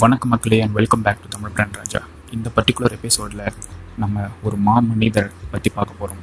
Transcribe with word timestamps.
வணக்கம் 0.00 0.28
மக்களே 0.28 0.60
and 0.60 0.72
welcome 0.72 1.02
back 1.02 1.20
to 1.22 1.28
Tamil 1.28 1.50
brand 1.50 1.74
Raja. 1.74 2.00
இந்த 2.30 2.50
பர்டிகுலர் 2.56 2.94
எபிசோடில் 2.96 3.52
நம்ம 3.98 4.24
ஒரு 4.42 4.56
மாமனிதர் 4.66 5.28
பற்றி 5.50 5.70
பார்க்க 5.74 5.94
போகிறோம் 5.98 6.22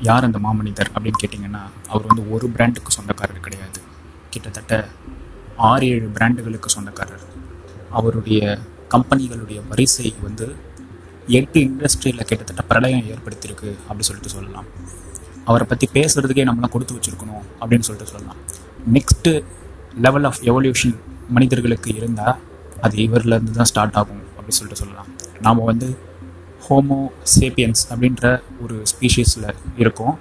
யார் 0.00 0.24
அந்த 0.24 0.38
மாமனிதர் 0.38 0.90
அப்படின்னு 0.94 1.20
கேட்டிங்கன்னா 1.22 1.62
அவர் 1.88 2.06
வந்து 2.06 2.30
ஒரு 2.34 2.48
பிராண்டுக்கு 2.48 2.90
சொந்தக்காரர் 2.90 3.40
கிடையாது. 3.40 3.80
கிட்டத்தட்ட 4.30 4.88
ஆறு 5.56 5.86
ஏழு 5.86 6.10
பிராண்டுகளுக்கு 6.14 6.66
சொந்தக்காரர். 6.66 7.24
அவருடைய 7.90 8.58
கம்பெனிகளுடைய 8.94 9.60
வரிசை 9.68 10.14
வந்து 10.22 10.56
எட்டு 11.26 11.60
இண்டஸ்ட்ரியில் 11.60 12.28
கிட்டத்தட்ட 12.30 12.62
பிரளயம் 12.62 13.04
ஏற்படுத்தியிருக்கு 13.14 13.72
அப்படின்னு 13.88 14.08
சொல்லிட்டு 14.10 14.34
சொல்லலாம். 14.36 14.64
அவரை 15.44 15.66
பற்றி 15.66 15.88
பேசுகிறதுக்கே 15.98 16.46
நம்மளாம் 16.50 16.74
கொடுத்து 16.76 16.94
வச்சுருக்கணும் 16.94 17.44
அப்படின்னு 17.60 17.88
சொல்லிட்டு 17.90 18.12
சொல்லலாம். 18.14 18.40
நெக்ஸ்ட்டு 18.92 19.34
லெவல் 20.06 20.24
ஆஃப் 20.24 20.40
எவல்யூஷன் 20.42 20.96
மனிதர்களுக்கு 21.28 21.94
இருந்தால் 21.94 22.50
அது 22.84 22.96
இவர்லேருந்து 23.06 23.54
தான் 23.58 23.70
ஸ்டார்ட் 23.70 23.96
ஆகும் 24.00 24.22
அப்படி 24.36 24.54
சொல்லிட்டு 24.58 24.82
சொல்லலாம். 24.82 25.08
நாம் 25.46 25.68
வந்து 25.70 25.88
ஹோமோ 26.66 26.98
சேப்பியன்ஸ் 27.36 27.82
அப்படின்ற 27.92 28.24
ஒரு 28.64 28.76
ஸ்பீஷீஸில் 28.92 29.48
இருக்கோம். 29.82 30.14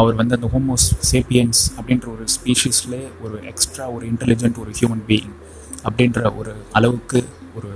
அவர் 0.00 0.14
வந்து 0.20 0.34
அந்த 0.38 0.48
ஹோமோ 0.52 0.74
சேப்பியன்ஸ் 1.10 1.60
அப்படின்ற 1.78 2.06
ஒரு 2.14 2.24
ஸ்பீஷீஸ்லேயே 2.36 3.08
ஒரு 3.24 3.36
எக்ஸ்ட்ரா 3.50 3.86
ஒரு 3.94 4.04
இன்டெலிஜென்ட் 4.12 4.58
ஒரு 4.62 4.70
ஹியூமன் 4.78 5.04
பீயிங் 5.10 5.34
அப்படின்ற 5.88 6.20
ஒரு 6.40 6.52
அளவுக்கு 6.78 7.20
ஒரு 7.56 7.70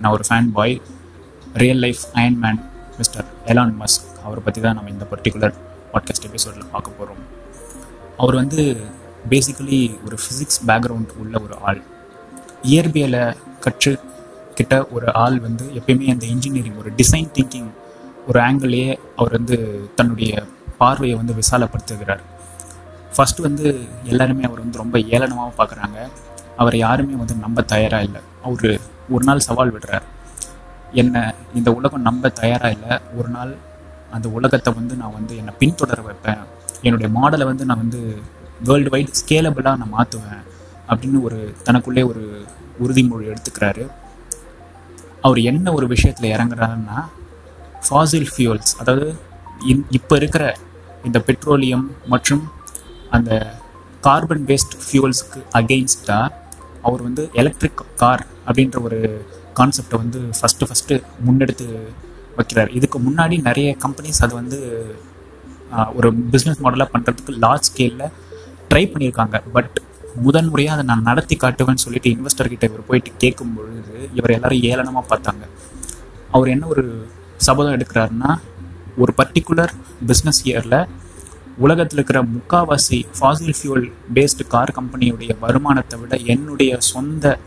நான் 0.00 0.12
ஒரு 0.16 0.24
fan 0.28 0.50
boy 0.56 0.74
real 1.62 1.82
life 1.84 2.02
iron 2.12 2.38
man 2.44 2.60
mister 2.98 3.26
Elon 3.52 3.74
Musk 3.82 4.08
அவரை 4.24 4.42
பற்றி 4.46 4.60
தான் 4.60 4.76
நம்ம 4.78 4.90
இந்த 4.90 5.06
பர்டிகுலர் 5.12 5.54
பாட்காஸ்ட் 5.92 6.26
எபிசோடில் 6.28 6.72
பார்க்க 6.72 6.98
போகிறோம் 6.98 7.22
அவர் 8.22 8.38
வந்து 8.42 8.60
பேசிக்கலி 9.30 9.80
ஒரு 10.06 10.16
ஃபிசிக்ஸ் 10.22 10.60
பேக்ரவுண்ட் 10.68 11.12
உள்ள 11.22 11.34
ஒரு 11.44 11.56
ஆள். 11.68 11.80
இயற்பியலை 12.62 13.36
கற்று 13.60 13.98
கிட்ட 14.54 14.86
ஒரு 14.90 15.14
ஆள் 15.14 15.40
வந்து 15.40 15.64
எப்பயுமே 15.64 16.10
அந்த 16.10 16.26
இன்ஜினியரிங் 16.26 16.76
ஒரு 16.76 16.90
டிசைன் 16.96 17.28
திங்கிங் 17.34 17.70
ஒரு 18.26 18.40
ஆங்கிள்லேயே 18.40 18.98
அவர் 19.16 19.32
வந்து 19.32 19.56
தன்னுடைய 19.94 20.46
பார்வையை 20.78 21.16
வந்து 21.16 21.34
விசாலப்படுத்துகிறார். 21.34 22.20
ஃபஸ்ட்டு 23.16 23.40
வந்து 23.40 23.86
எல்லாருமே 24.04 24.42
அவர் 24.42 24.58
வந்து 24.58 24.78
ரொம்ப 24.78 24.98
ஏளனமாக 24.98 25.50
பார்க்குறாங்க. 25.58 26.08
அவரை 26.56 26.78
யாருமே 26.78 27.14
வந்து 27.14 27.34
நம்ப 27.34 27.62
தயாராக 27.62 28.02
இல்லை. 28.02 28.20
அவர் 28.42 28.80
ஒரு 29.10 29.24
நாள் 29.24 29.38
சவால் 29.38 29.72
விடுறார். 29.72 30.06
என்ன 30.92 31.34
இந்த 31.54 31.72
உலகம் 31.72 32.02
நம்ப 32.02 32.28
தயாராக 32.28 32.70
இல்லை? 32.70 32.98
ஒரு 33.16 33.28
நாள் 33.28 33.56
அந்த 34.10 34.28
உலகத்தை 34.28 34.72
வந்து 34.72 34.94
நான் 34.96 35.12
வந்து 35.12 35.36
என்னை 35.36 35.54
பின்தொடர 35.58 36.02
வைப்பேன். 36.02 36.38
என்னுடைய 36.82 37.20
மாடலை 37.20 37.44
வந்து 37.44 37.64
நான் 37.64 37.78
வந்து 37.78 38.18
வேர்ல்டு 38.64 38.90
வைட் 38.90 39.18
ஸ்கேலபிளாக 39.20 39.76
நான் 39.76 39.94
மாற்றுவேன் 39.98 40.44
அப்படின்னு 40.90 41.20
ஒரு 41.22 41.38
தனக்குள்ளே 41.64 42.02
ஒரு 42.10 42.22
உறுதிமொழி 42.82 43.24
எடுத்துக்கிறாரு. 43.32 43.84
அவர் 45.20 45.38
என்ன 45.50 45.72
ஒரு 45.72 45.86
விஷயத்தில் 45.86 46.32
இறங்குறாருன்னா 46.34 46.98
ஃபாசில் 47.86 48.28
ஃபியூல்ஸ் 48.32 48.72
அதாவது 48.78 49.08
இன் 49.70 49.86
இப்போ 49.90 50.16
இருக்கிற 50.16 50.44
இந்த 51.04 51.18
பெட்ரோலியம் 51.20 51.86
மற்றும் 52.06 52.44
அந்த 53.10 53.30
கார்பன் 54.00 54.44
பேஸ்ட் 54.48 54.74
ஃபியூல்ஸுக்கு 54.84 55.40
அகெயின்ஸ்டாக 55.52 56.34
அவர் 56.82 57.02
வந்து 57.02 57.22
எலக்ட்ரிக் 57.32 57.82
கார் 57.96 58.26
அப்படின்ற 58.46 58.82
ஒரு 58.82 58.98
கான்செப்டை 59.54 59.96
வந்து 60.02 60.20
ஃபஸ்ட்டு 60.38 60.66
ஃபஸ்ட்டு 60.68 60.96
முன்னெடுத்து 61.26 61.66
வைக்கிறார். 62.38 62.70
இதுக்கு 62.78 62.98
முன்னாடி 63.00 63.36
நிறைய 63.48 63.76
கம்பெனிஸ் 63.84 64.20
அது 64.20 64.34
வந்து 64.34 64.58
ஒரு 65.94 66.08
பிஸ்னஸ் 66.32 66.62
மாடலாக 66.64 66.88
பண்ணுறதுக்கு 66.94 67.32
லார்ஜ் 67.44 67.68
ஸ்கேலில் 67.68 68.12
ட்ரை 68.70 68.84
பண்ணியிருக்காங்க. 68.92 69.36
பட் 69.56 69.76
முதன் 70.20 70.48
முறையாக 70.48 70.80
அதை 70.80 70.94
நான் 70.94 71.02
நடத்தி 71.02 71.36
காட்டுவேன்னு 71.36 71.84
சொல்லிட்டு 71.84 72.10
இன்வெஸ்டர்கிட்ட 72.10 72.64
இவர் 72.64 72.86
போயிட்டு 72.86 73.10
கேட்கும் 73.18 73.54
பொழுது 73.54 74.08
இவர் 74.14 74.30
எல்லாரும் 74.30 74.60
ஏளனமாக 74.60 75.04
பார்த்தாங்க. 75.08 75.44
அவர் 76.30 76.48
என்ன 76.48 76.66
ஒரு 76.66 77.08
சபதம் 77.36 77.74
எடுக்கிறாருன்னா 77.74 78.38
ஒரு 78.96 79.14
பர்டிகுலர் 79.16 79.72
பிஸ்னஸ் 80.06 80.40
இயரில் 80.44 80.88
உலகத்தில் 81.58 81.98
இருக்கிற 81.98 82.24
முக்காவாசி 82.24 83.02
ஃபாசில் 83.20 83.54
ஃபியூல் 83.58 83.92
பேஸ்டு 84.14 84.46
கார் 84.48 84.74
கம்பெனியுடைய 84.80 85.38
வருமானத்தை 85.40 85.98
விட 85.98 86.16
என்னுடைய 86.16 86.76
சொந்த 86.80 87.38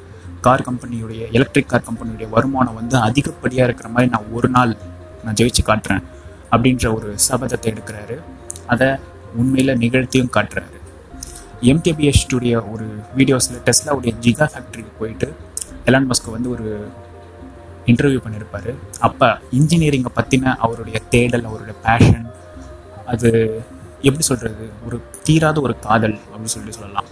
கார் 0.42 0.66
கம்பெனியுடைய 0.72 1.32
எலக்ட்ரிக் 1.32 1.70
கார் 1.70 1.84
கம்பெனியுடைய 1.90 2.30
வருமானம் 2.30 2.74
வந்து 2.74 2.98
அதிகப்படியாக 2.98 3.68
இருக்கிற 3.70 3.90
மாதிரி 3.90 4.12
நான் 4.12 4.32
ஒரு 4.32 4.50
நாள் 4.50 4.78
நான் 5.24 5.34
ஜெயிச்சு 5.34 5.62
காட்டுறேன் 5.66 6.04
அப்படின்ற 6.52 6.94
ஒரு 6.94 7.16
சபதத்தை 7.30 7.74
எடுக்கிறாரு. 7.74 8.18
அதை 8.68 8.88
உண்மையில் 9.36 9.78
நிகழ்த்தியும் 9.78 10.34
காட்டுறாரு. 10.34 10.80
எம்டிபிஎஸ் 11.70 12.26
ஒரு 12.72 12.86
வீடியோஸில் 13.16 13.62
டெஸ்லாவுடைய 13.66 14.14
ஜிகா 14.20 14.46
ஃபேக்ட்ரிக்கு 14.54 14.92
போயிட்டு 15.00 15.34
எலான் 15.86 16.08
மஸ்க்கு 16.10 16.32
வந்து 16.32 16.50
ஒரு 16.50 16.66
இன்டர்வியூ 17.88 18.20
பண்ணியிருப்பார் 18.22 18.76
அப்போ 19.00 19.40
இன்ஜினியரிங்கை 19.52 20.12
பற்றின 20.16 20.56
அவருடைய 20.60 21.02
தேடல் 21.10 21.44
அவருடைய 21.44 21.76
பேஷன் 21.86 22.26
அது 23.06 23.30
எப்படி 24.04 24.24
சொல்கிறது 24.24 24.70
ஒரு 24.86 25.02
தீராத 25.24 25.62
ஒரு 25.62 25.80
காதல் 25.80 26.14
அப்படின்னு 26.14 26.46
சொல்லி 26.46 26.72
சொல்லலாம். 26.72 27.06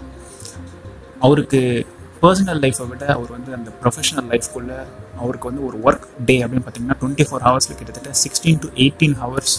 அவருக்கு 1.22 1.86
பர்சனல் 2.24 2.62
லைஃப்பை 2.64 2.88
விட 2.88 3.06
அவர் 3.14 3.32
வந்து 3.32 3.54
அந்த 3.54 3.72
ப்ரொஃபஷனல் 3.82 4.28
லைஃப்குள்ளே 4.30 4.78
அவருக்கு 5.18 5.48
வந்து 5.48 5.66
ஒரு 5.66 5.78
ஒர்க் 5.84 6.26
டே 6.26 6.44
அப்படின்னு 6.44 6.66
பார்த்தீங்கன்னா 6.66 6.98
டுவெண்ட்டி 7.02 7.24
ஃபோர் 7.24 7.42
ஹவர்ஸில் 7.42 7.76
கிட்டத்தட்ட 7.76 8.09
சிக்ஸ்டீன் 8.14 8.59
டு 8.59 8.68
எயிட்டீன் 8.76 9.14
ஹவர்ஸ் 9.14 9.56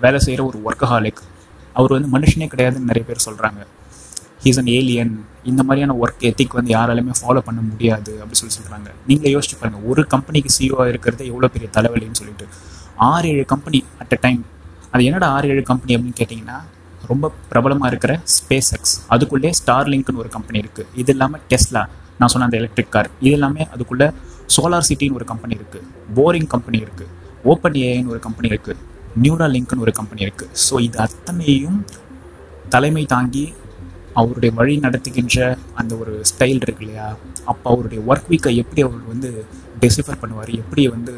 வேலை 0.00 0.18
செய்கிற 0.18 0.44
ஒரு 0.44 0.58
ஒர்க்கஹாலிக் 0.64 1.22
அவர் 1.74 1.92
வந்து 1.92 2.08
மனுஷனே 2.08 2.48
கிடையாதுன்னு 2.48 2.90
நிறைய 2.90 3.04
பேர் 3.06 3.26
சொல்கிறாங்க 3.26 3.60
ஹீஸ் 4.44 4.58
அன் 4.58 4.70
ஏலியன் 4.72 5.12
இந்த 5.44 5.60
மாதிரியான 5.62 5.94
ஒர்க் 5.98 6.22
எத்திக் 6.22 6.54
வந்து 6.54 6.70
யாராலுமே 6.74 7.14
ஃபாலோ 7.20 7.40
பண்ண 7.40 7.60
முடியாது 7.62 8.12
அப்படின்னு 8.14 8.40
சொல்லி 8.40 8.56
சொல்கிறாங்க 8.56 8.88
நீங்களே 9.06 9.32
யோசிச்சு 9.34 9.56
பாருங்க 9.56 9.80
ஒரு 9.88 10.02
கம்பெனிக்கு 10.06 10.50
சிஓ 10.50 10.86
இருக்கிறது 10.88 11.22
எவ்வளோ 11.26 11.48
பெரிய 11.48 11.68
தலைவலின்னு 11.76 12.14
சொல்லிட்டு. 12.14 12.46
ஆறு 13.08 13.28
ஏழு 13.28 13.44
கம்பெனி 13.44 13.78
அட் 13.98 14.14
அ 14.14 14.18
டைம் 14.20 14.42
அது 14.92 15.02
என்னடா 15.04 15.28
ஆறு 15.28 15.48
ஏழு 15.48 15.62
கம்பெனி 15.62 15.92
அப்படின்னு 15.94 16.18
கேட்டிங்கன்னா 16.20 16.58
ரொம்ப 17.06 17.30
பிரபலமாக 17.48 17.88
இருக்கிற 17.88 18.12
ஸ்பேஸ் 18.34 18.70
எக்ஸ் 18.74 18.96
அதுக்குள்ளே 19.08 19.50
ஸ்டார்லிங்க்னு 19.60 20.18
ஒரு 20.18 20.28
கம்பெனி 20.28 20.58
இருக்குது 20.58 20.88
இது 20.94 21.12
இல்லாமல் 21.12 21.42
டெஸ்லா 21.48 21.82
நான் 22.18 22.28
சொன்ன 22.28 22.44
அந்த 22.44 22.56
எலக்ட்ரிக் 22.56 22.90
கார் 22.90 23.10
இது 23.20 23.32
எல்லாமே 23.32 23.62
அதுக்குள்ளே 23.74 24.08
சோலார் 24.48 24.88
சிட்டின்னு 24.88 25.14
ஒரு 25.14 25.24
கம்பெனி 25.24 25.54
இருக்குது 25.54 25.86
போரிங் 26.14 26.46
கம்பெனி 26.46 26.78
இருக்குது 26.78 27.10
ஓப்பன் 27.44 27.78
ஏஐன்னு 27.82 28.08
ஒரு 28.08 28.20
கம்பெனி 28.20 28.48
இருக்குது 28.48 28.80
நியூரா 29.20 29.46
லிங்க்னு 29.54 29.80
ஒரு 29.80 29.92
கம்பெனி 29.92 30.24
இருக்குது 30.26 30.50
ஸோ 30.66 30.80
இது 30.80 30.98
அத்தனையும் 30.98 31.84
தலைமை 32.68 33.04
தாங்கி 33.04 33.52
அவருடைய 34.14 34.52
வழி 34.54 34.76
நடத்துகின்ற 34.76 35.58
அந்த 35.74 35.96
ஒரு 35.96 36.20
ஸ்டைல் 36.30 36.62
இருக்கு 36.62 36.84
இல்லையா? 36.84 37.16
அப்போ 37.44 37.70
அவருடைய 37.70 38.02
ஒர்க் 38.06 38.28
வீக்கை 38.28 38.56
எப்படி 38.56 38.82
அவர் 38.82 39.02
வந்து 39.06 39.44
டெசிஃபர் 39.80 40.20
பண்ணுவார்? 40.22 40.48
எப்படி 40.48 40.88
வந்து 40.88 41.14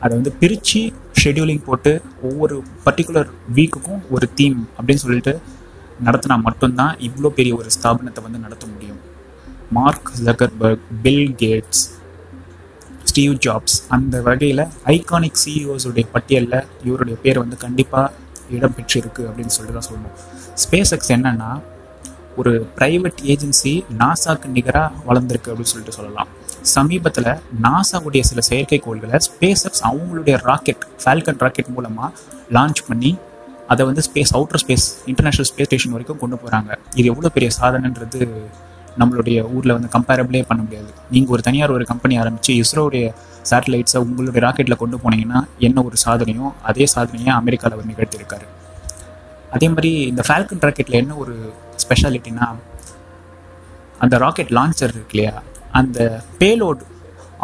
அதை 0.00 0.16
வந்து 0.16 0.32
பிரித்து 0.32 0.92
ஷெடியூலிங் 1.22 1.64
போட்டு 1.64 2.02
ஒவ்வொரு 2.22 2.62
பர்டிகுலர் 2.84 3.28
வீக்குக்கும் 3.54 4.02
ஒரு 4.10 4.34
தீம் 4.34 4.68
அப்படின்னு 4.78 4.94
சொல்லிட்டு 4.94 5.40
நடத்தினா 6.04 6.42
மட்டும்தான் 6.42 6.96
இவ்வளோ 6.98 7.28
பெரிய 7.28 7.54
ஒரு 7.56 7.70
ஸ்தாபனத்தை 7.76 8.22
வந்து 8.22 8.38
நடத்த 8.38 8.66
முடியும். 8.66 9.00
Mark 9.72 10.10
Zuckerberg 10.26 10.86
Bill 11.02 11.34
Gates 11.34 11.95
Steve 13.16 13.34
Jobs 13.44 13.76
அந்த 13.88 14.22
வகையில் 14.22 14.62
ஐகானிக் 14.84 15.38
சிஇஓஸுடைய 15.42 16.04
பட்டியலில் 16.12 16.64
இவருடைய 16.84 17.16
பேர் 17.22 17.38
வந்து 17.38 17.56
கண்டிப்பாக 17.56 18.10
இடம் 18.50 18.74
பெற்றிருக்கு 18.76 19.22
அப்படின்னு 19.28 19.52
சொல்லிட்டு 19.54 19.78
தான் 19.78 19.88
சொல்லணும். 19.88 20.16
ஸ்பேஸ் 20.62 20.92
எக்ஸ் 20.96 21.12
என்னென்னா 21.12 21.48
ஒரு 22.36 22.52
ப்ரைவேட் 22.78 23.20
ஏஜென்சி 23.34 23.72
நாசாக்கு 23.98 24.48
நிகராக 24.56 24.90
வளர்ந்துருக்கு 25.08 25.50
அப்படின்னு 25.52 25.72
சொல்லிட்டு 25.72 25.96
சொல்லலாம். 25.98 26.28
சமீபத்தில் 26.74 27.30
நாசாவுடைய 27.66 28.20
சில 28.20 28.42
செயற்கைக்கோள்களை 28.50 29.20
ஸ்பேஸ் 29.28 29.64
எக்ஸ் 29.70 29.84
அவங்களுடைய 29.90 30.36
ராக்கெட் 30.50 30.84
ஃபால்கன் 31.04 31.40
ராக்கெட் 31.46 31.72
மூலமாக 31.78 32.12
லான்ச் 32.52 32.82
பண்ணி 32.88 33.18
அதை 33.66 33.86
வந்து 33.86 34.02
space 34.10 34.34
outer 34.36 34.62
space 34.66 34.86
international 35.06 35.50
space 35.52 35.70
station 35.70 35.92
வரைக்கும் 35.92 36.18
கொண்டு 36.18 36.36
போகிறாங்க 36.36 36.72
இது 36.94 37.08
எவ்வளோ 37.08 37.28
பெரிய 37.28 37.50
சாதனைன்றது 37.60 38.20
நம்மளுடைய 39.00 39.38
ஊரில் 39.54 39.74
வந்து 39.76 39.90
கம்பேரபிளே 39.96 40.42
பண்ண 40.48 40.60
முடியாது. 40.62 40.90
நீங்கள் 41.10 41.34
ஒரு 41.34 41.42
தனியார் 41.42 41.74
ஒரு 41.76 41.84
கம்பெனி 41.84 42.16
ஆரம்பித்து 42.18 42.52
இஸ்ரோவுடைய 42.62 43.06
சேட்டலைட்ஸை 43.50 43.96
உங்களுடைய 43.96 44.42
ராக்கெட்டில் 44.46 44.80
கொண்டு 44.82 44.98
போனீங்கன்னா 45.04 45.40
என்ன 45.58 45.82
ஒரு 45.82 45.96
சாதனையோ 46.06 46.46
அதே 46.62 46.86
சாதனையை 46.86 47.34
அமெரிக்காவில் 47.40 47.76
அவர் 47.78 47.90
நிகழ்த்தியிருக்காரு. 47.92 48.46
அதே 49.50 49.68
மாதிரி 49.68 49.92
இந்த 50.10 50.22
ஃபால்கன் 50.28 50.64
ராக்கெட்டில் 50.66 51.00
என்ன 51.02 51.16
ஒரு 51.16 51.34
ஸ்பெஷாலிட்டினா 51.84 52.46
அந்த 54.04 54.14
ராக்கெட் 54.18 54.52
லான்ச்சர் 54.56 54.92
இருக்கு 54.94 55.14
இல்லையா? 55.16 55.34
அந்த 55.72 55.98
பேலோட் 56.40 56.82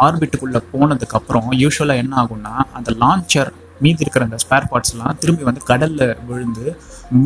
ஆர்பிட்டுக்குள்ளே 0.05 0.59
போனதுக்கப்புறம் 0.73 1.49
யூஸ்வலாக 1.63 2.01
என்ன 2.03 2.13
ஆகும்னா 2.21 2.53
அந்த 2.77 2.91
லான்ச்சர் 3.01 3.51
மீதி 3.83 4.03
இருக்கிற 4.03 4.25
அந்த 4.25 4.37
ஸ்பேர் 4.43 4.67
பார்ட்ஸ்லாம் 4.71 5.17
திரும்பி 5.19 5.43
வந்து 5.43 5.61
கடலில் 5.69 6.17
விழுந்து 6.27 6.65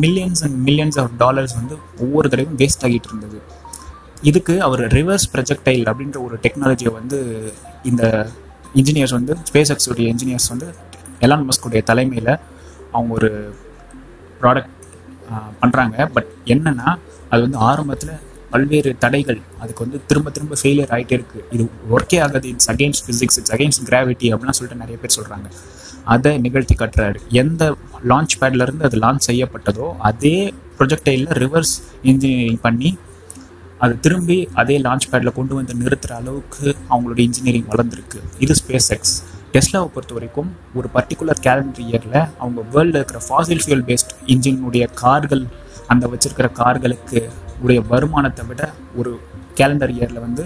millions 0.02 0.42
and 0.46 0.56
millions 0.68 0.98
of 1.02 1.12
dollars 1.18 1.54
வந்து 1.54 1.74
ஒவ்வொரு 2.04 2.28
தடவையும் 2.28 2.58
வேஸ்ட் 2.62 2.84
ஆகிட்டு 2.86 3.08
இருந்தது. 3.10 3.38
இதுக்கு 4.22 4.62
அவர் 4.62 4.80
ரிவர்ஸ் 4.80 5.28
ப்ரொஜெக்டைல் 5.34 5.84
அப்படின்ற 5.86 6.18
ஒரு 6.22 6.38
டெக்னாலஜியை 6.42 6.92
வந்து 6.92 7.18
இந்த 7.84 8.30
இன்ஜினியர்ஸ் 8.74 9.12
வந்து 9.12 9.36
ஸ்பேஸ் 9.50 9.72
எக்ஸுடைய 9.74 10.06
இன்ஜினியர்ஸ் 10.14 10.48
வந்து 10.48 10.68
எலான் 11.20 11.46
மஸ்குடைய 11.48 11.82
தலைமையில் 11.82 12.32
அவங்க 12.92 13.12
ஒரு 13.14 13.52
ப்ராடக்ட் 14.40 14.74
பண்ணுறாங்க 15.62 16.08
பட் 16.14 16.26
என்னன்னா 16.46 16.96
அது 17.28 17.42
வந்து 17.42 17.58
ஆரம்பத்தில் 17.58 18.12
பல்வேறு 18.50 18.98
தடைகள் 18.98 19.40
அதுக்கு 19.58 19.84
வந்து 19.84 20.06
திரும்ப 20.06 20.30
திரும்ப 20.30 20.56
ஃபெயிலியர் 20.62 20.88
ஆகிட்டே 20.88 21.16
இருக்குது 21.18 21.44
இது 21.50 21.68
ஒர்க்கே 21.90 22.22
ஆகாது. 22.22 22.48
It's 22.48 22.70
against 22.70 23.04
physics 23.06 23.38
it's 23.38 23.52
against 23.54 23.84
gravity 23.90 24.32
அப்படிலாம் 24.32 24.50
சொல்லிட்டு 24.50 24.82
நிறைய 24.84 24.98
பேர் 24.98 25.16
சொல்கிறாங்க 25.18 25.48
அதை 26.04 26.38
நிகழ்த்தி 26.38 26.74
காட்டுறாரு. 26.74 27.18
எந்த 27.30 27.76
லான்ச் 28.08 28.34
பேட்லேருந்து 28.40 28.82
அது 28.82 28.98
லான்ச் 28.98 29.26
செய்யப்பட்டதோ 29.30 29.96
அதே 29.98 30.54
ப்ரொஜெக்டைலில் 30.78 31.26
ரிவர்ஸ் 31.26 31.80
இன்ஜினியரிங் 32.02 32.60
பண்ணி 32.60 32.98
அது 33.84 33.94
திரும்பி 34.04 34.36
அதே 34.60 34.76
லான்ச் 34.86 35.08
பேடில் 35.10 35.36
கொண்டு 35.38 35.54
வந்து 35.58 35.74
நிறுத்துகிற 35.80 36.14
அளவுக்கு 36.20 36.66
அவங்களோட 36.92 37.18
இன்ஜினியரிங் 37.26 37.68
வளர்ந்துருக்கு. 37.72 38.20
இது 38.44 38.54
ஸ்பேஸ் 38.60 38.90
எக்ஸ் 38.96 39.16
டெஸ்லாவை 39.54 39.88
பொறுத்த 39.94 40.14
வரைக்கும் 40.16 40.48
ஒரு 40.78 40.88
பர்டிகுலர் 40.94 41.40
கேலண்டர் 41.46 41.84
இயரில் 41.86 42.18
அவங்க 42.42 42.60
வேர்ல்டில் 42.74 42.98
இருக்கிற 43.00 43.20
ஃபாசில் 43.26 43.62
ஃபியூல் 43.64 43.84
பேஸ்ட் 43.90 44.12
இன்ஜினுடைய 44.32 44.86
கார்கள் 45.02 45.44
அந்த 45.92 46.06
வச்சிருக்கிற 46.12 46.48
கார்களுக்கு 46.60 47.20
உடைய 47.62 47.80
வருமானத்தை 47.92 48.44
விட 48.50 48.62
ஒரு 49.00 49.12
கேலண்டர் 49.60 49.94
இயரில் 49.96 50.24
வந்து 50.26 50.42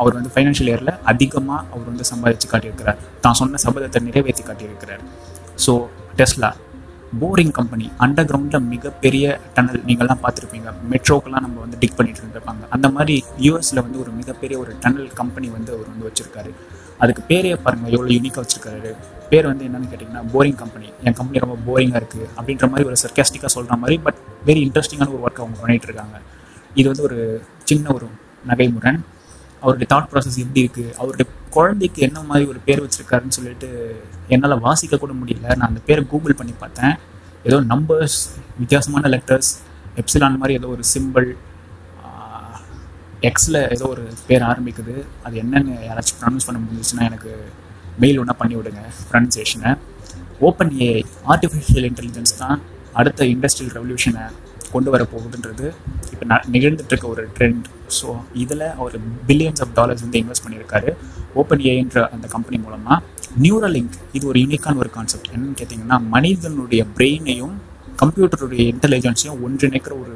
அவர் 0.00 0.16
வந்து 0.16 0.30
ஃபைனான்ஷியல் 0.34 0.70
இயரில் 0.72 0.92
அதிகமாக 1.12 1.60
அவர் 1.72 1.88
வந்து 1.90 2.04
சம்பாதிச்சு 2.10 2.48
காட்டியிருக்கிறார். 2.50 2.98
தான் 3.24 3.38
சொன்ன 3.40 3.60
சபதத்தை 3.64 4.00
நிறைவேற்றி 4.08 4.44
காட்டியிருக்கிறார். 4.48 5.02
So 5.64 5.72
Tesla 6.18 6.50
boring 7.20 7.52
company 7.58 7.86
under 8.04 8.28
கிரவுண்டில் 8.30 8.66
மிகப்பெரிய 8.72 9.24
டனல் 9.54 9.84
நீங்கள்லாம் 9.88 10.22
பார்த்துருப்பீங்க. 10.24 10.68
மெட்ரோக்கெல்லாம் 10.92 11.44
நம்ம 11.46 11.60
வந்து 11.64 11.78
டிக் 11.82 11.96
பண்ணிட்டு 11.98 12.20
இருந்திருப்பாங்க. 12.22 12.64
அந்த 12.74 12.88
மாதிரி 12.96 13.14
யூஎஸில் 13.46 13.82
வந்து 13.84 14.00
ஒரு 14.04 14.10
மிகப்பெரிய 14.20 14.58
ஒரு 14.64 14.72
டனல் 14.82 15.08
கம்பெனி 15.20 15.48
வந்து 15.56 15.72
அவர் 15.76 15.88
வந்து 15.92 16.06
வச்சுருக்காரு. 16.08 16.52
அதுக்கு 17.02 17.22
பேரே 17.30 17.54
பாருங்கள் 17.64 17.92
எவ்வளோ 17.96 18.10
யூனிக்காக 18.16 18.42
வச்சுருக்காரு. 18.44 18.92
பேர் 19.30 19.46
வந்து 19.50 19.64
என்னென்னு 19.68 19.88
கேட்டிங்கன்னா 19.92 20.22
போரிங் 20.34 20.58
கம்பெனி 20.62 20.88
என் 21.06 21.16
கம்பெனி 21.18 21.42
ரொம்ப 21.44 21.56
போரிங்காக 21.68 22.00
இருக்குது 22.02 22.28
அப்படின்ற 22.36 22.68
மாதிரி 22.72 22.88
ஒரு 22.90 22.96
சர்க்காஸ்டிக்காக 23.04 23.52
சொல்கிற 23.56 23.76
மாதிரி 23.82 23.98
பட் 24.06 24.20
வெரி 24.46 24.60
இன்ட்ரெஸ்டிங்கான 24.66 25.10
ஒரு 25.14 25.22
ஒர்க் 25.26 25.42
அவங்க 25.44 25.58
பண்ணிகிட்டு 25.62 25.88
இருக்காங்க. 25.90 26.18
இது 26.74 26.86
வந்து 26.88 27.02
ஒரு 27.02 27.18
சின்ன 27.64 27.92
ஒரு 27.92 28.08
நகைமுரண் 28.50 29.00
அவருடைய 29.62 29.88
தாட் 29.92 30.08
ப்ராசஸ் 30.10 30.40
எப்படி 30.44 30.60
இருக்குது 30.64 30.94
அவருடைய 31.00 31.26
குழந்தைக்கு 31.56 32.00
என்ன 32.08 32.18
மாதிரி 32.30 32.44
ஒரு 32.52 32.60
பேர் 32.66 32.82
வச்சுருக்காருன்னு 32.84 33.36
சொல்லிட்டு 33.38 33.68
என்னால் 34.34 34.62
வாசிக்க 34.66 34.98
கூட 35.02 35.12
முடியல. 35.20 35.46
நான் 35.58 35.70
அந்த 35.70 35.82
பேரை 35.88 36.02
கூகுள் 36.12 36.38
பண்ணி 36.40 36.54
பார்த்தேன். 36.62 36.94
ஏதோ 37.48 37.58
நம்பர்ஸ் 37.72 38.18
வித்தியாசமான 38.60 39.08
லெட்டர்ஸ் 39.14 39.52
எப்சிலான் 40.02 40.40
மாதிரி 40.40 40.56
ஏதோ 40.60 40.70
ஒரு 40.76 40.84
சிம்பிள் 40.94 41.28
எக்ஸில் 43.28 43.60
ஏதோ 43.74 43.84
ஒரு 43.94 44.02
பேர் 44.26 44.44
ஆரம்பிக்குது. 44.50 44.94
அது 45.26 45.36
என்னென்னு 45.42 45.72
யாராச்சும் 45.86 46.18
ப்ரொனவுன்ஸ் 46.18 46.48
பண்ண 46.48 46.58
முடிஞ்சிச்சுன்னா 46.64 47.06
எனக்கு 47.10 47.30
மெயில் 48.02 48.20
ஒன்றா 48.22 48.34
பண்ணி 48.42 48.54
விடுங்க 48.58 48.82
ப்ரொனன்சியேஷனை 49.10 49.70
ஓப்பன் 50.48 50.72
ஏ 50.82 50.90
ஆர்டிஃபிஷியல் 51.32 51.86
இன்டெலிஜென்ஸ் 51.90 52.34
தான் 52.42 52.58
அடுத்த 53.00 53.24
இண்டஸ்ட்ரியல் 53.34 53.74
ரெவல்யூஷனை 53.78 54.24
கொண்டு 54.74 54.90
வர 54.94 55.02
போகுதுன்றது. 55.12 55.66
இப்போ 56.12 56.24
ந 56.30 56.36
நிகழ்ந்துட்டு 56.54 56.92
இருக்க 56.92 57.06
ஒரு 57.14 57.22
ட்ரெண்ட் 57.36 57.66
ஸோ 57.98 58.08
இதில் 58.42 58.64
அவர் 58.80 58.94
பில்லியன்ஸ் 59.28 59.62
ஆஃப் 59.64 59.74
டாலர்ஸ் 59.78 60.04
வந்து 60.04 60.20
இன்வெஸ்ட் 60.22 60.44
பண்ணியிருக்காரு. 60.46 60.90
ஓப்பன் 61.40 61.64
ஏன்ற 61.72 62.02
அந்த 62.14 62.26
கம்பெனி 62.34 62.58
மூலமாக 62.64 62.98
நியூரலிங்க் 63.44 63.96
இது 64.16 64.24
ஒரு 64.32 64.38
யூனிக்கான 64.44 64.78
ஒரு 64.84 64.90
கான்செப்ட் 64.96 65.30
என்னன்னு 65.34 65.58
கேட்டிங்கன்னா 65.60 65.98
மனிதனுடைய 66.14 66.82
பிரெயினையும் 66.96 67.56
கம்ப்யூட்டருடைய 68.02 68.62
இன்டெலிஜென்ஸையும் 68.72 69.40
ஒன்றிணைக்கிற 69.46 69.94
ஒரு 70.02 70.14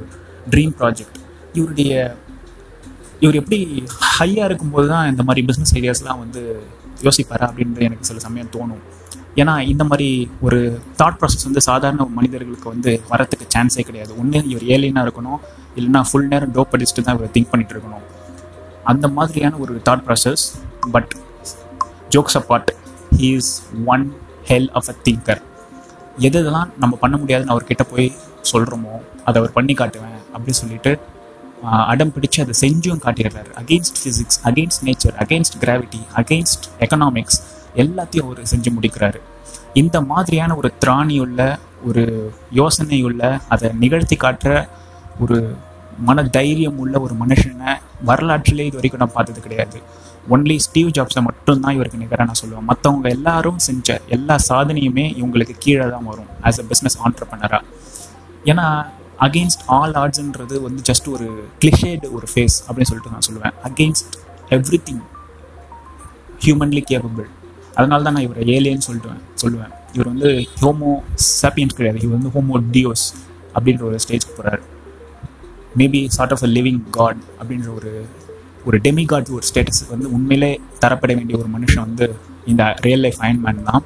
ட்ரீம் 0.52 0.74
ப்ராஜெக்ட் 0.80 1.18
இவருடைய 1.58 1.92
இவர் 3.24 3.38
எப்படி 3.40 3.58
ஹையாக 4.16 4.48
இருக்கும்போது 4.48 4.86
தான் 4.92 5.08
இந்த 5.12 5.22
மாதிரி 5.28 5.42
பிஸ்னஸ் 5.48 5.74
ஐடியாஸ்லாம் 5.78 6.22
வந்து 6.24 6.42
யோசிப்பாரா 7.06 7.44
அப்படின்றது 7.50 7.86
எனக்கு 7.88 8.08
சில 8.08 8.20
சமயம் 8.24 8.50
தோணும். 8.54 8.82
ஏன்னா 9.40 9.52
இந்த 9.72 9.84
மாதிரி 9.90 10.08
ஒரு 10.46 10.58
தாட் 11.00 11.18
ப்ராசஸ் 11.20 11.46
வந்து 11.48 11.60
சாதாரண 11.68 12.04
மனிதர்களுக்கு 12.16 12.66
வந்து 12.74 12.92
வரத்துக்கு 13.10 13.46
சான்ஸே 13.54 13.82
கிடையாது. 13.88 14.12
ஒன்று 14.22 14.40
இவர் 14.52 14.66
ஏலியனாக 14.74 15.06
இருக்கணும் 15.06 15.40
இல்லைன்னா 15.78 16.02
ஃபுல் 16.08 16.28
நேரம் 16.32 16.52
டோப் 16.56 16.74
அடிச்சுட்டு 16.76 17.04
தான் 17.06 17.16
இவர் 17.18 17.32
திங்க் 17.36 17.50
பண்ணிட்டு 17.52 17.74
இருக்கணும். 17.76 18.04
அந்த 18.92 19.08
மாதிரியான 19.16 19.58
ஒரு 19.64 19.74
thought 19.88 20.04
process 20.08 20.44
but 20.90 21.12
jokes 22.08 22.38
apart 22.38 22.70
he 23.16 23.30
is 23.36 23.62
one 23.84 24.12
hell 24.48 24.70
of 24.72 24.88
a 24.88 24.94
thinker 25.08 25.42
எது 26.18 26.40
இதெல்லாம் 26.40 26.70
நம்ம 26.78 26.96
பண்ண 26.96 27.16
முடியாதுன்னு 27.16 27.52
அவர்கிட்ட 27.54 27.82
போய் 27.90 28.12
சொல்கிறோமோ 28.52 28.94
அதை 29.24 29.42
அவர் 29.42 29.52
பண்ணி 29.52 29.74
காட்டுவேன் 29.74 30.20
அப்படின்னு 30.34 30.60
சொல்லிட்டு 30.62 30.98
அடம் 31.62 32.12
பிடிச்சு 32.14 32.38
அதை 32.40 32.54
செஞ்சும் 32.60 33.02
காட்டிடுறாரு 33.04 33.50
against 33.62 33.98
physics 34.02 34.38
against 34.44 34.84
nature 34.84 35.14
against 35.18 35.56
gravity 35.60 36.00
against 36.16 36.66
economics 36.80 37.38
எல்லாத்தையும் 37.76 38.24
அவர் 38.24 38.50
செஞ்சு 38.52 38.70
முடிக்கிறாரு. 38.76 39.20
இந்த 39.72 40.00
மாதிரியான 40.00 40.56
ஒரு 40.56 40.72
திராணியுள்ள 40.84 41.56
ஒரு 41.84 42.32
யோசனையுள்ள 42.54 43.40
அதை 43.48 43.70
நிகழ்த்தி 43.78 44.16
காட்டுற 44.16 44.68
ஒரு 45.20 45.56
மன 45.98 46.22
தைரியம் 46.22 46.78
உள்ள 46.78 47.00
ஒரு 47.00 47.14
மனுஷனை 47.20 47.72
வரலாற்றிலே 48.04 48.66
இது 48.66 48.74
வரைக்கும் 48.74 49.00
நான் 49.00 49.12
பார்த்தது 49.12 49.40
கிடையாது. 49.40 49.82
ஒன்லி 50.34 50.56
ஸ்டீவ் 50.66 50.88
ஜாப்ஸை 50.96 51.22
மட்டும்தான் 51.28 51.74
இவருக்கு 51.76 52.00
நிகராக 52.02 52.26
நான் 52.30 52.40
சொல்லுவேன். 52.42 52.66
மற்றவங்க 52.70 53.08
எல்லாரும் 53.16 53.60
செஞ்ச 53.68 54.00
எல்லா 54.16 54.36
சாதனையுமே 54.48 55.06
இவங்களுக்கு 55.20 55.54
கீழே 55.64 55.86
தான் 55.94 56.06
வரும் 56.10 56.28
ஆஸ் 56.48 56.60
அ 56.62 56.66
பிஸ்னஸ் 56.70 56.98
ஆண்டர்பனராக 57.04 57.62
ஏன்னா 58.50 58.66
அகெயின்ஸ்ட் 59.26 59.64
ஆல் 59.76 59.94
ஆர்ட்ஸ்ன்றது 60.02 60.56
வந்து 60.66 60.82
ஜஸ்ட் 60.90 61.08
ஒரு 61.14 61.26
கிளிஷேடு 61.62 62.06
ஒரு 62.16 62.26
ஃபேஸ் 62.32 62.56
அப்படின்னு 62.68 62.90
சொல்லிட்டு 62.90 63.14
நான் 63.14 63.26
சொல்லுவேன். 63.28 63.54
Against 63.68 64.16
every 64.56 64.80
thing 64.88 65.02
humanly 66.44 66.82
capable 66.90 67.28
அதனால 67.78 68.02
தான் 68.02 68.14
நான் 68.16 68.26
இவரை 68.28 68.42
ஏலியன்னு 68.54 68.86
சொல்லிட்டுவேன் 68.88 69.22
சொல்லுவேன். 69.42 69.72
இவர் 69.94 70.08
வந்து 70.12 70.30
ஹோமோ 70.62 70.90
சாப்பியன்ஸ் 71.42 71.76
கிடையாது. 71.78 72.00
இவர் 72.04 72.16
வந்து 72.18 72.32
ஹோமோ 72.36 72.56
டியோஸ் 72.74 73.06
அப்படின்ற 73.54 73.82
ஒரு 73.90 73.98
ஸ்டேஜ்க்கு 74.04 74.34
போகிறார் 74.38 74.62
maybe 75.80 76.00
sort 76.16 76.32
of 76.34 76.44
a 76.48 76.50
living 76.56 76.82
god 76.90 77.20
அப்படின்ற 77.40 77.68
ஒரு 77.78 77.92
ஒரு 78.68 78.76
டெமிகாட் 78.86 79.30
ஒரு 79.36 79.44
ஸ்டேட்டஸ் 79.48 79.82
வந்து 79.92 80.06
உண்மையிலே 80.16 80.50
தரப்பட 80.82 81.12
வேண்டிய 81.18 81.36
ஒரு 81.42 81.48
மனுஷன் 81.54 81.84
வந்து 81.86 82.06
இந்த 82.50 82.62
ரியல் 82.86 83.02
லைஃப் 83.06 83.20
அயன்மேன் 83.26 83.62
தான். 83.70 83.82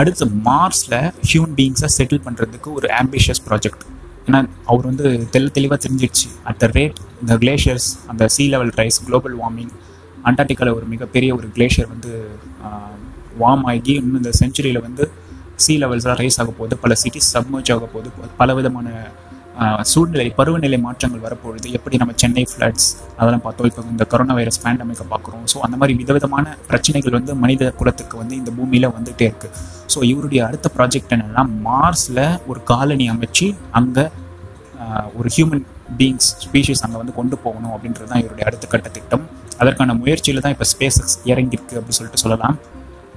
அடுத்து 0.00 0.24
மார்ஸில் 0.48 0.96
ஹியூமன் 1.28 1.54
பீயிங்ஸை 1.58 1.88
செட்டில் 1.96 2.22
பண்ணுறதுக்கு 2.26 2.68
ஒரு 2.78 2.88
ஆம்பிஷியஸ் 3.00 3.42
ப்ராஜெக்ட் 3.48 3.84
ஏன்னா 4.28 4.40
அவர் 4.70 4.86
வந்து 4.90 5.06
தெளி 5.34 5.48
தெளிவாக 5.56 5.78
தெரிஞ்சிடுச்சு. 5.84 6.28
அட் 6.48 6.58
த 6.62 6.66
ரேட் 6.78 6.98
இந்த 7.22 7.34
கிளேஷியர்ஸ் 7.42 7.88
அந்த 8.12 8.24
sea 8.36 8.44
level 8.54 8.72
rise 8.80 8.98
global 9.06 9.36
warming 9.42 9.72
அண்டார்டிகாவில் 10.28 10.76
ஒரு 10.78 10.86
மிகப்பெரிய 10.94 11.30
ஒரு 11.38 11.48
கிளேஷியர் 11.56 11.88
வந்து 11.94 12.12
வார்ம் 13.42 13.64
ஆகி 13.72 13.94
இன்னும் 14.00 14.18
இந்த 14.22 14.32
செஞ்சுரியில் 14.40 14.80
வந்து 14.86 15.04
சீ 15.64 15.74
லெவல்ஸ்லாம் 15.82 16.18
ரைஸ் 16.22 16.38
ஆக 16.42 16.50
போகுது. 16.58 16.74
பல 16.84 16.94
சிட்டிஸ் 17.02 17.30
சப்மர்ஜ் 17.34 17.70
ஆக 17.74 17.84
போகுது. 17.94 18.10
பல 18.40 18.48
விதமான 18.58 18.88
சூழ்நிலை 19.90 20.26
பருவநிலை 20.38 20.78
மாற்றங்கள் 20.86 21.22
வரப்பொழுது 21.26 21.66
எப்படி 21.76 21.96
நம்ம 22.02 22.14
சென்னை 22.22 22.44
ஃப்ளட்ஸ் 22.50 22.88
அதெல்லாம் 23.18 23.44
பார்த்தோம். 23.46 23.68
இப்போ 23.70 23.82
இந்த 23.94 24.04
கொரோனா 24.12 24.34
வைரஸ் 24.38 24.60
பேண்டமிக்கை 24.64 25.06
பார்க்குறோம். 25.12 25.44
ஸோ 25.52 25.56
அந்த 25.66 25.76
மாதிரி 25.80 25.94
விதவிதமான 26.00 26.56
பிரச்சனைகள் 26.70 27.16
வந்து 27.18 27.34
மனித 27.44 27.70
குலத்துக்கு 27.78 28.16
வந்து 28.22 28.34
இந்த 28.40 28.52
பூமியில் 28.58 28.88
வந்துகிட்டே 28.96 29.26
இருக்குது 29.30 29.54
ஸோ 29.94 29.98
இவருடைய 30.12 30.42
அடுத்த 30.48 30.70
ப்ராஜெக்ட் 30.76 31.14
என்னென்னா 31.16 31.44
மார்ஸில் 31.68 32.24
ஒரு 32.50 32.62
காலனி 32.72 33.08
அமைச்சு 33.14 33.48
அங்கே 33.80 34.06
ஒரு 35.18 35.28
ஹியூமன் 35.36 35.64
பீயிங்ஸ் 35.98 36.30
ஸ்பீஷிஸ் 36.44 36.84
அங்கே 36.86 36.98
வந்து 37.02 37.14
கொண்டு 37.18 37.36
போகணும் 37.44 37.74
அப்படின்றது 37.74 38.08
தான் 38.12 38.22
இவருடைய 38.24 38.46
அடுத்த 38.48 38.66
கட்ட 38.72 38.88
திட்டம். 38.96 39.24
அதற்கான 39.62 39.94
முயற்சியில் 40.02 40.44
தான் 40.44 40.54
இப்போ 40.54 40.66
ஸ்பேஸ் 40.72 40.98
இறங்கியிருக்கு 41.32 41.76
அப்படின்னு 41.78 41.98
சொல்லிட்டு 42.00 42.22
சொல்லலாம். 42.24 42.56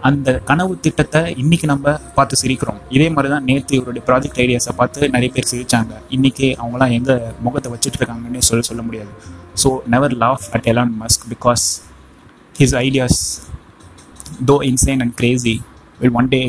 அந்த 0.07 0.29
கனவு 0.49 0.73
திட்டத்தை 0.85 1.21
இன்னைக்கு 1.41 1.67
நம்ம 1.71 1.93
பார்த்து 2.17 2.35
சிரிக்கிறோம். 2.41 2.79
இதே 2.95 3.07
மாதிரி 3.15 3.29
தான் 3.33 3.45
நேற்று 3.49 3.73
இவருடைய 3.77 4.03
ப்ராஜெக்ட் 4.09 4.39
ஐடியாஸை 4.43 4.73
பார்த்து 4.79 5.09
நிறைய 5.15 5.29
பேர் 5.35 5.49
சிரிச்சாங்க. 5.51 5.93
இன்னைக்கு 6.15 6.47
அவங்களாம் 6.61 6.93
எங்கே 6.97 7.15
முகத்தை 7.45 7.69
வச்சுட்டு 7.73 7.99
இருக்காங்கன்னு 7.99 8.41
சொல்ல 8.49 8.63
சொல்ல 8.69 8.81
முடியாது. 8.87 9.11
So 9.63 9.69
never 9.93 10.15
laugh 10.23 10.47
at 10.57 10.67
Elon 10.71 10.93
Musk 11.01 11.25
because 11.33 11.65
his 12.59 12.75
ideas 12.85 13.21
though 14.51 14.57
insane 14.71 15.01
and 15.05 15.15
crazy 15.21 15.55
will 16.01 16.15
one 16.21 16.31
day 16.35 16.41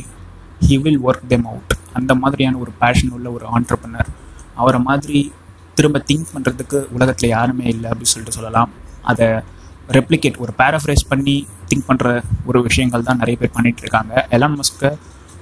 he 0.69 0.77
will 0.87 1.01
work 1.09 1.27
them 1.35 1.47
out 1.53 1.75
அந்த 2.01 2.13
மாதிரியான 2.23 2.59
ஒரு 2.65 2.73
பேஷன் 2.83 3.15
உள்ள 3.17 3.29
ஒரு 3.37 3.47
ஆண்டர்பனர் 3.57 4.11
அவரை 4.63 4.81
மாதிரி 4.89 5.21
திரும்ப 5.79 5.99
திங்க் 6.09 6.33
பண்ணுறதுக்கு 6.35 6.79
உலகத்தில் 6.97 7.35
யாருமே 7.37 7.67
இல்லை 7.75 7.89
அப்படின்னு 7.91 8.15
சொல்லிட்டு 8.15 8.39
சொல்லலாம். 8.39 8.71
அதை 9.11 9.27
ரெப்ளிகேட் 9.97 10.39
ஒரு 10.45 10.53
பேராஃப்ரைஸ் 10.61 11.05
பண்ணி 11.13 11.37
திங்க் 11.71 11.87
பண்ணுற 11.89 12.09
ஒரு 12.49 12.59
விஷயங்கள் 12.69 13.07
தான் 13.09 13.21
நிறைய 13.23 13.37
பேர் 13.41 13.55
பண்ணிகிட்டு 13.57 13.83
இருக்காங்க. 13.85 14.13
எலான் 14.37 14.57
மஸ்க்கை 14.61 14.91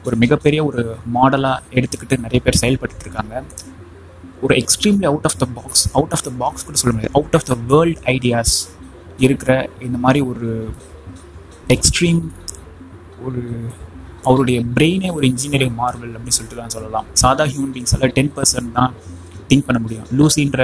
ஒரு 0.06 0.16
மிகப்பெரிய 0.22 0.60
ஒரு 0.68 0.82
மாடலாக 1.16 1.76
எடுத்துக்கிட்டு 1.78 2.16
நிறைய 2.24 2.40
பேர் 2.44 2.60
செயல்பட்டு 2.62 3.04
இருக்காங்க. 3.06 3.42
ஒரு 4.44 4.54
extremely 4.62 5.06
out 5.10 5.26
of 5.28 5.38
the 5.42 5.46
box 5.58 5.84
out 5.98 6.14
of 6.16 6.24
the 6.28 6.30
box 6.42 6.64
கூட 6.66 6.76
சொல்ல 6.82 6.92
முடியாது. 6.96 7.14
Out 7.20 7.36
of 7.38 7.46
the 7.50 7.56
world 7.72 8.00
ideas 8.14 8.56
இருக்கிற 9.26 9.52
இந்த 9.86 9.98
மாதிரி 10.04 10.20
ஒரு 10.32 10.48
எக்ஸ்ட்ரீம் 11.76 12.20
ஒரு 13.26 13.42
அவருடைய 14.28 14.58
பிரெயினே 14.76 15.08
ஒரு 15.16 15.24
இன்ஜினியரிங் 15.32 15.74
மார்வல் 15.80 16.12
அப்படின்னு 16.16 16.36
சொல்லிட்டு 16.38 16.60
தான் 16.62 16.74
சொல்லலாம். 16.76 17.06
சாதா 17.22 17.44
ஹியூமன் 17.52 17.74
பீங்ஸ் 17.76 17.94
எல்லாம் 17.96 18.14
டென் 18.18 18.32
பர்சன்ட் 18.36 18.72
தான் 18.78 18.92
திங்க் 19.50 19.66
பண்ண 19.68 19.78
முடியும். 19.84 20.06
லூசின்ற 20.18 20.62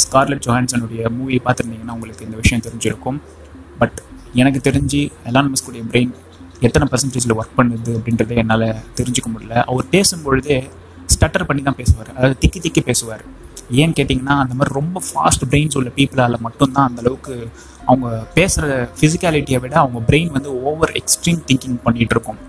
ஸ்கார்லெட் 0.00 0.44
ஜோஹான்சனுடைய 0.46 1.10
மூவி 1.18 1.38
பார்த்துருந்தீங்கன்னா 1.44 1.94
உங்களுக்கு 1.96 2.26
இந்த 2.28 2.36
விஷயம் 2.42 2.64
தெரிஞ்சிருக்கும். 2.66 3.18
பட் 3.80 3.98
எனக்கு 4.42 4.60
தெரிஞ்சு 4.68 5.00
எலான் 5.30 5.50
மஸ்குடைய 5.52 5.82
பிரெயின் 5.92 6.12
எத்தனை 6.66 6.84
பர்சன்டேஜில் 6.92 7.36
ஒர்க் 7.38 7.56
பண்ணுது 7.58 7.92
அப்படின்றத 7.98 8.36
என்னால் 8.42 8.68
தெரிஞ்சுக்க 8.98 9.28
முடியல. 9.34 9.54
அவர் 9.70 9.86
பேசும்பொழுதே 9.94 10.58
ஸ்டட்டர் 11.14 11.46
பண்ணி 11.48 11.62
தான் 11.68 11.78
பேசுவார். 11.80 12.10
அதாவது 12.16 12.36
திக்கி 12.42 12.60
திக்கி 12.66 12.82
பேசுவார். 12.90 13.24
ஏன்னு 13.80 13.96
கேட்டிங்கன்னா 13.98 14.34
அந்த 14.44 14.54
மாதிரி 14.58 14.72
ரொம்ப 14.80 14.98
ஃபாஸ்ட் 15.08 15.44
பிரெயின்ஸ் 15.50 15.76
உள்ள 15.78 15.90
பீப்புளால் 15.98 16.42
மட்டும்தான் 16.46 16.88
அந்தளவுக்கு 16.90 17.34
அவங்க 17.90 18.08
பேசுகிற 18.36 18.72
ஃபிசிக்காலிட்டியை 18.98 19.58
விட 19.64 19.74
அவங்க 19.82 20.00
பிரெயின் 20.08 20.32
வந்து 20.36 20.50
ஓவர் 20.70 20.92
எக்ஸ்ட்ரீம் 21.00 21.42
திங்கிங் 21.48 21.78
பண்ணிகிட்டு 21.86 22.16
இருக்கும். 22.16 22.40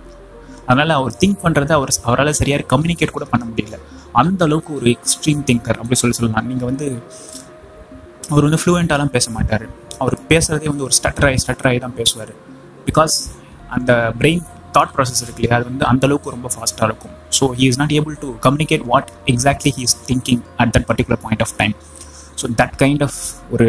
அதனால் 0.67 0.93
அவர் 1.00 1.13
திங்க் 1.21 1.43
பண்ணுறத 1.45 1.71
அவர் 1.79 1.91
அவரால் 2.09 2.38
சரியாக 2.39 2.65
கம்யூனிகேட் 2.73 3.15
கூட 3.17 3.25
பண்ண 3.33 3.45
முடியல. 3.51 3.77
அந்த 4.22 4.41
அளவுக்கு 4.48 4.72
ஒரு 4.79 4.88
எக்ஸ்ட்ரீம் 4.96 5.43
திங்கர் 5.50 5.79
அப்படி 5.82 5.98
சொல்லி 6.01 6.17
சொல்லலாம். 6.17 6.48
நீங்கள் 6.51 6.70
வந்து 6.72 6.88
அவர் 8.32 8.46
வந்து 8.48 8.60
ஃப்ளூயண்ட்டாலாம் 8.63 9.13
பேச 9.15 9.27
மாட்டார். 9.38 9.65
அவர் 10.01 10.15
பேசுகிறதே 10.32 10.67
வந்து 10.74 10.86
ஒரு 10.88 10.96
ஸ்டட்டராகி 11.00 11.39
ஸ்டட்டராகி 11.43 11.79
தான் 11.86 11.98
பேசுவார். 12.01 12.34
பிகாஸ் 12.89 13.15
அந்த 13.77 13.91
பிரெயின் 14.20 14.43
தாட் 14.75 14.93
ப்ராசஸ் 14.96 15.24
இருக்கு 15.24 15.41
இல்லையா 15.41 15.58
அது 15.60 15.65
வந்து 15.72 15.86
அந்தளவுக்கு 15.91 16.36
ரொம்ப 16.36 16.50
ஃபாஸ்ட்டாக 16.53 16.88
இருக்கும். 16.89 17.15
So 17.38 17.43
he 17.60 17.65
is 17.72 17.79
not 17.82 17.93
able 17.98 18.15
to 18.24 18.29
communicate 18.46 18.86
what 18.91 19.10
exactly 19.34 19.72
he 19.77 19.84
is 19.88 19.98
thinking 20.10 20.41
at 20.63 20.72
that 20.75 20.88
particular 20.91 21.22
point 21.25 21.43
of 21.46 21.53
time 21.62 21.75
so 22.41 22.48
that 22.62 22.75
kind 22.84 23.03
of 23.08 23.20
ஒரு 23.55 23.67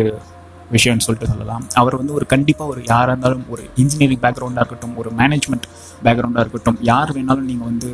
விஷயம்னு 0.76 1.04
சொல்லிட்டு 1.06 1.28
சொல்லலாம். 1.32 1.64
அவர் 1.80 1.94
வந்து 2.00 2.12
ஒரு 2.18 2.26
கண்டிப்பாக 2.32 2.72
ஒரு 2.72 2.80
யாராக 2.92 3.12
இருந்தாலும் 3.12 3.44
ஒரு 3.54 3.62
இன்ஜினியரிங் 3.82 4.22
பேக்ரவுண்டாக 4.24 4.62
இருக்கட்டும் 4.62 4.94
ஒரு 5.00 5.10
மேனேஜ்மெண்ட் 5.20 5.66
பேக்ரவுண்டாக 6.06 6.44
இருக்கட்டும் 6.44 6.78
யார் 6.90 7.12
வேணாலும் 7.16 7.48
நீங்கள் 7.50 7.68
வந்து 7.70 7.90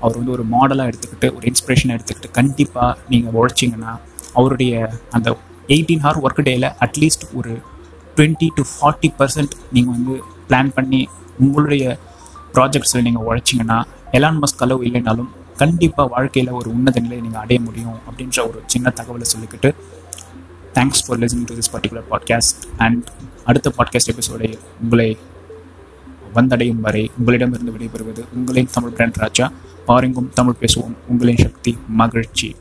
அவர் 0.00 0.18
வந்து 0.18 0.32
ஒரு 0.32 0.44
மாடலாக 0.50 0.90
எடுத்துக்கிட்டு 0.90 1.28
ஒரு 1.36 1.44
இன்ஸ்பிரேஷனை 1.46 1.92
எடுத்துக்கிட்டு 1.96 2.30
கண்டிப்பாக 2.30 2.90
நீங்கள் 3.08 3.34
உழைச்சிங்கன்னா 3.34 3.92
அவருடைய 4.34 4.72
அந்த 5.10 5.28
எயிட்டீன் 5.68 6.02
ஹவர் 6.02 6.22
ஒர்க் 6.22 6.42
டேயில் 6.42 6.68
அட்லீஸ்ட் 6.80 7.26
ஒரு 7.34 7.52
டுவெண்ட்டி 8.16 8.48
டு 8.54 8.62
ஃபார்ட்டி 8.70 9.10
பர்சன்ட் 9.18 9.54
நீங்கள் 9.72 9.94
வந்து 9.94 10.14
பிளான் 10.48 10.72
பண்ணி 10.74 11.02
உங்களுடைய 11.40 11.84
ப்ராஜெக்ட்ஸில் 12.54 13.02
நீங்கள் 13.02 13.26
உழைச்சிங்கன்னா 13.26 13.78
எலான் 14.12 14.40
மஸ்க் 14.42 14.62
அளவு 14.62 14.84
இல்லைனாலும் 14.84 15.30
கண்டிப்பாக 15.56 16.08
வாழ்க்கையில் 16.08 16.50
ஒரு 16.50 16.68
உன்னத 16.70 16.98
நிலையை 17.00 17.22
நீங்கள் 17.22 17.42
அடைய 17.42 17.58
முடியும் 17.60 17.98
அப்படின்ற 18.08 18.38
ஒரு 18.48 18.60
சின்ன 18.66 18.92
தகவலை 18.96 19.26
சொல்லிக்கிட்டு 19.32 19.70
thanks 20.74 21.02
for 21.06 21.18
listening 21.18 21.48
to 21.48 21.56
this 21.56 21.72
particular 21.72 22.06
podcast 22.10 22.64
and 22.78 23.06
அடுத்த 23.44 23.72
பாட்காஸ்ட் 23.78 24.10
எபிசோடை 24.10 24.50
உங்களை 24.82 25.08
வந்தடையும் 26.34 26.80
வரை 26.80 27.10
உங்களிடமிருந்து 27.18 27.72
விடைபெறுவது 27.72 28.24
உங்களின் 28.34 28.68
தமிழ் 28.72 28.90
பிரான் 28.90 29.12
ராஜா. 29.12 29.52
பாருங்கும் 29.86 30.30
தமிழ் 30.34 30.54
பேசுவோம். 30.60 30.94
உங்களின் 31.08 31.36
சக்தி 31.36 31.78
மகிழ்ச்சி. 31.88 32.56